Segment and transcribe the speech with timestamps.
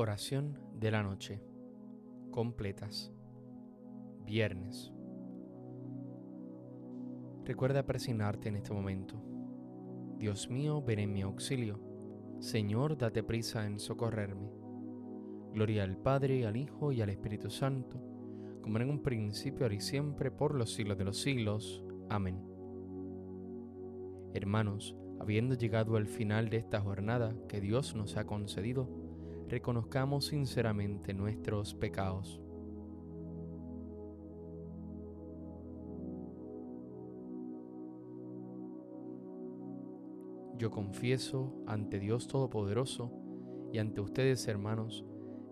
[0.00, 1.42] Oración de la noche.
[2.30, 3.12] Completas.
[4.24, 4.94] Viernes.
[7.44, 9.22] Recuerda persignarte en este momento.
[10.16, 11.78] Dios mío, ven en mi auxilio.
[12.38, 14.50] Señor, date prisa en socorrerme.
[15.52, 18.00] Gloria al Padre, al Hijo y al Espíritu Santo,
[18.62, 21.84] como en un principio, ahora y siempre, por los siglos de los siglos.
[22.08, 22.42] Amén.
[24.32, 29.09] Hermanos, habiendo llegado al final de esta jornada que Dios nos ha concedido,
[29.50, 32.40] reconozcamos sinceramente nuestros pecados.
[40.56, 43.10] Yo confieso ante Dios Todopoderoso
[43.72, 45.04] y ante ustedes, hermanos,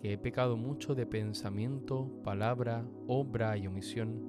[0.00, 4.22] que he pecado mucho de pensamiento, palabra, obra y omisión,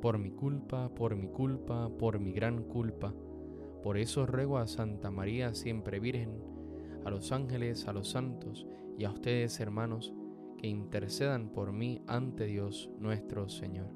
[0.00, 3.14] por mi culpa, por mi culpa, por mi gran culpa.
[3.82, 6.55] Por eso ruego a Santa María, siempre Virgen,
[7.06, 8.66] a los ángeles, a los santos
[8.98, 10.12] y a ustedes, hermanos,
[10.58, 13.94] que intercedan por mí ante Dios nuestro Señor.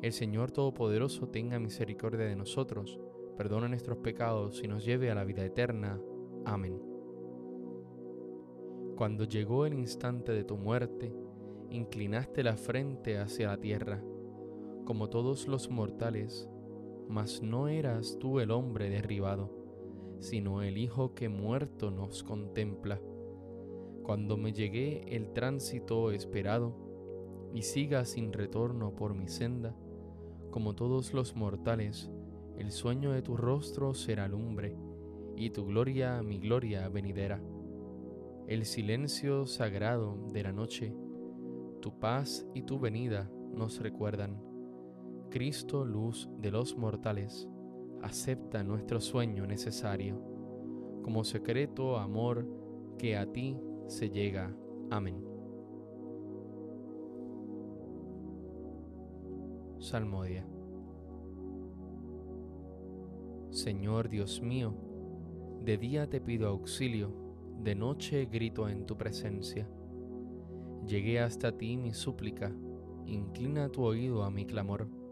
[0.00, 3.00] El Señor Todopoderoso tenga misericordia de nosotros,
[3.36, 6.00] perdona nuestros pecados y nos lleve a la vida eterna.
[6.44, 6.80] Amén.
[8.96, 11.12] Cuando llegó el instante de tu muerte,
[11.70, 14.00] inclinaste la frente hacia la tierra,
[14.84, 16.48] como todos los mortales,
[17.08, 19.63] mas no eras tú el hombre derribado
[20.24, 22.98] sino el Hijo que muerto nos contempla.
[24.02, 26.74] Cuando me llegué el tránsito esperado
[27.52, 29.76] y siga sin retorno por mi senda,
[30.50, 32.10] como todos los mortales,
[32.56, 34.78] el sueño de tu rostro será lumbre,
[35.36, 37.42] y tu gloria mi gloria venidera.
[38.46, 40.96] El silencio sagrado de la noche,
[41.82, 44.42] tu paz y tu venida nos recuerdan.
[45.30, 47.46] Cristo, luz de los mortales,
[48.04, 50.20] acepta nuestro sueño necesario,
[51.02, 52.46] como secreto amor
[52.98, 54.54] que a ti se llega.
[54.90, 55.24] Amén.
[59.78, 60.46] Salmodia.
[63.50, 64.74] Señor Dios mío,
[65.62, 67.10] de día te pido auxilio,
[67.62, 69.66] de noche grito en tu presencia.
[70.86, 72.52] Llegué hasta ti mi súplica,
[73.06, 75.03] inclina tu oído a mi clamor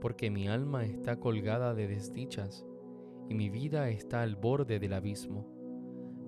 [0.00, 2.64] porque mi alma está colgada de desdichas
[3.28, 5.46] y mi vida está al borde del abismo.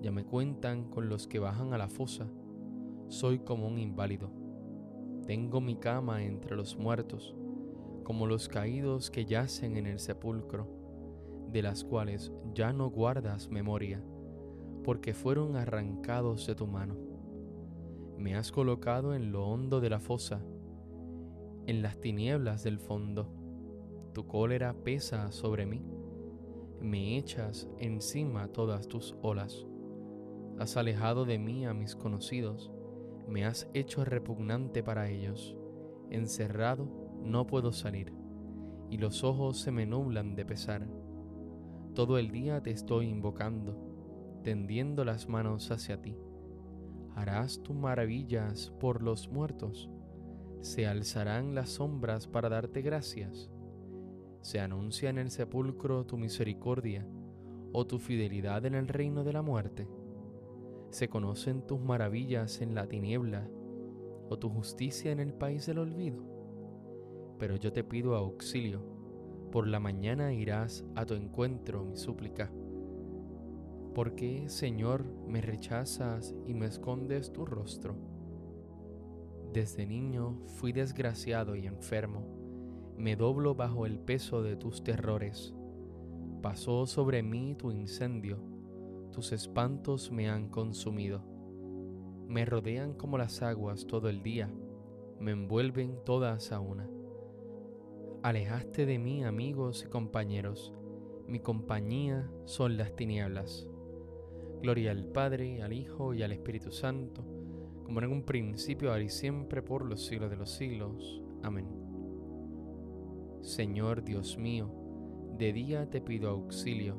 [0.01, 2.29] Ya me cuentan con los que bajan a la fosa,
[3.07, 4.31] soy como un inválido.
[5.25, 7.35] Tengo mi cama entre los muertos,
[8.03, 10.67] como los caídos que yacen en el sepulcro,
[11.51, 14.03] de las cuales ya no guardas memoria,
[14.83, 16.95] porque fueron arrancados de tu mano.
[18.17, 20.41] Me has colocado en lo hondo de la fosa,
[21.65, 23.42] en las tinieblas del fondo
[24.13, 25.83] tu cólera pesa sobre mí,
[26.79, 29.65] me echas encima todas tus olas.
[30.59, 32.71] Has alejado de mí a mis conocidos,
[33.27, 35.57] me has hecho repugnante para ellos.
[36.09, 36.87] Encerrado
[37.23, 38.13] no puedo salir,
[38.89, 40.87] y los ojos se me nublan de pesar.
[41.95, 43.75] Todo el día te estoy invocando,
[44.43, 46.15] tendiendo las manos hacia ti.
[47.15, 49.89] Harás tus maravillas por los muertos,
[50.61, 53.52] se alzarán las sombras para darte gracias
[54.43, 57.07] se anuncia en el sepulcro tu misericordia
[57.71, 59.87] o tu fidelidad en el reino de la muerte.
[60.89, 63.47] Se conocen tus maravillas en la tiniebla
[64.29, 66.25] o tu justicia en el país del olvido.
[67.39, 68.81] Pero yo te pido auxilio,
[69.49, 72.51] por la mañana irás a tu encuentro mi súplica.
[73.95, 77.95] ¿Por qué, Señor, me rechazas y me escondes tu rostro?
[79.53, 82.42] Desde niño fui desgraciado y enfermo
[82.97, 85.53] me doblo bajo el peso de tus terrores.
[86.41, 88.39] Pasó sobre mí tu incendio,
[89.11, 91.23] tus espantos me han consumido.
[92.27, 94.49] Me rodean como las aguas todo el día,
[95.19, 96.89] me envuelven todas a una.
[98.23, 100.73] Alejaste de mí amigos y compañeros,
[101.27, 103.67] mi compañía son las tinieblas.
[104.61, 107.23] Gloria al Padre, al Hijo y al Espíritu Santo,
[107.83, 111.21] como en un principio, ahora y siempre, por los siglos de los siglos.
[111.41, 111.82] Amén.
[113.43, 114.71] Señor Dios mío,
[115.37, 116.95] de día te pido auxilio,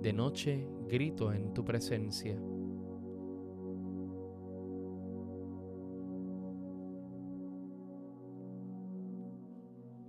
[0.00, 2.40] de noche grito en tu presencia.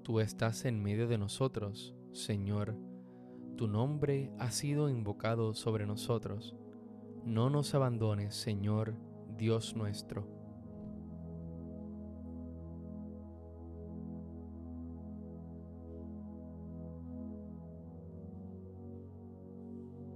[0.03, 2.77] Tú estás en medio de nosotros, Señor.
[3.57, 6.55] Tu nombre ha sido invocado sobre nosotros.
[7.25, 8.93] No nos abandones, Señor,
[9.37, 10.42] Dios nuestro.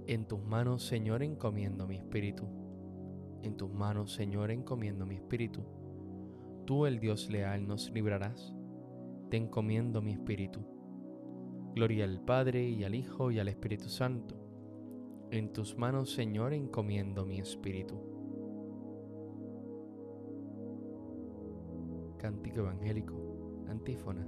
[0.08, 2.46] En tus manos, Señor, encomiendo mi espíritu.
[3.42, 5.66] En tus manos, Señor, encomiendo mi espíritu.
[6.64, 8.54] Tú, el Dios leal, nos librarás.
[9.28, 10.64] Te encomiendo mi espíritu.
[11.74, 14.34] Gloria al Padre y al Hijo y al Espíritu Santo.
[15.30, 18.00] En tus manos, Señor, encomiendo mi espíritu.
[22.16, 24.26] Cántico Evangélico, antífona.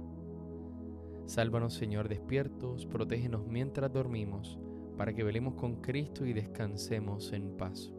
[1.25, 4.59] Sálvanos, Señor, despiertos, protégenos mientras dormimos,
[5.01, 7.91] para que velemos con Cristo y descansemos en paz.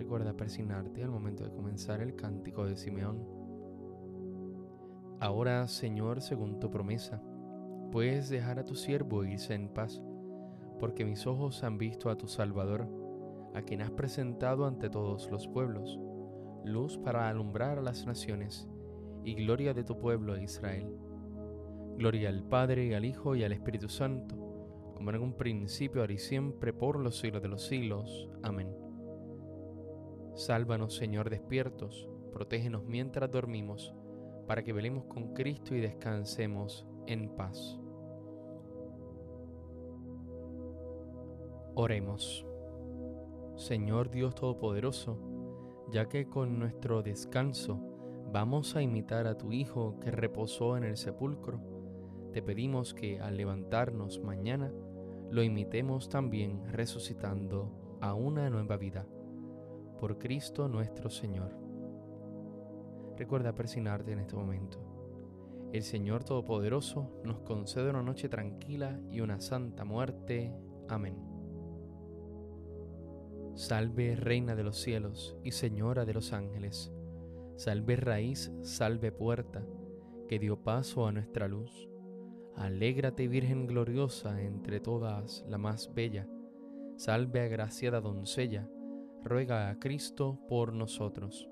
[0.00, 3.24] Recuerda persignarte al momento de comenzar el cántico de Simeón.
[5.20, 7.22] Ahora, Señor, según tu promesa,
[7.92, 10.02] puedes dejar a tu siervo irse en paz,
[10.80, 12.88] porque mis ojos han visto a tu Salvador,
[13.54, 16.00] a quien has presentado ante todos los pueblos,
[16.64, 18.68] luz para alumbrar a las naciones
[19.22, 20.92] y gloria de tu pueblo Israel.
[21.96, 24.39] Gloria al Padre, al Hijo, y al Espíritu Santo,
[25.00, 28.28] como en un principio, ahora y siempre, por los siglos de los siglos.
[28.42, 28.76] Amén.
[30.34, 33.94] Sálvanos, Señor, despiertos, protégenos mientras dormimos,
[34.46, 37.80] para que velemos con Cristo y descansemos en paz.
[41.76, 42.44] Oremos.
[43.56, 45.16] Señor Dios Todopoderoso,
[45.90, 47.80] ya que con nuestro descanso
[48.30, 51.58] vamos a imitar a tu Hijo que reposó en el sepulcro,
[52.34, 54.70] te pedimos que al levantarnos mañana
[55.30, 59.06] lo imitemos también resucitando a una nueva vida
[60.00, 61.56] por Cristo nuestro Señor.
[63.16, 64.78] Recuerda persignarte en este momento.
[65.72, 70.52] El Señor Todopoderoso nos concede una noche tranquila y una santa muerte.
[70.88, 71.16] Amén.
[73.54, 76.92] Salve Reina de los cielos y Señora de los ángeles.
[77.56, 79.62] Salve raíz, salve puerta,
[80.28, 81.89] que dio paso a nuestra luz.
[82.56, 86.26] Alégrate Virgen gloriosa entre todas la más bella.
[86.96, 88.68] Salve agraciada doncella
[89.22, 91.48] ruega a Cristo por nosotros.